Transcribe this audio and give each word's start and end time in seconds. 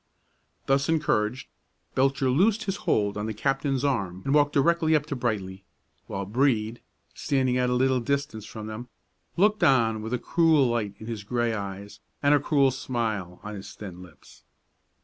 Thus 0.65 0.89
encouraged, 0.89 1.47
Belcher 1.93 2.31
loosed 2.31 2.63
his 2.63 2.77
hold 2.89 3.17
on 3.17 3.27
the 3.27 3.35
captain's 3.35 3.85
arm 3.85 4.23
and 4.25 4.33
walked 4.33 4.51
directly 4.53 4.95
up 4.95 5.05
to 5.05 5.15
Brightly, 5.15 5.63
while 6.07 6.25
Brede, 6.25 6.81
standing 7.13 7.55
at 7.59 7.69
a 7.69 7.75
little 7.75 7.99
distance 7.99 8.47
from 8.47 8.65
them, 8.65 8.87
looked 9.37 9.63
on 9.63 10.01
with 10.01 10.15
a 10.15 10.17
cruel 10.17 10.65
light 10.65 10.95
in 10.97 11.05
his 11.05 11.23
gray 11.23 11.53
eyes 11.53 11.99
and 12.23 12.33
a 12.33 12.39
cruel 12.39 12.71
smile 12.71 13.39
on 13.43 13.53
his 13.53 13.75
thin 13.75 14.01
lips. 14.01 14.43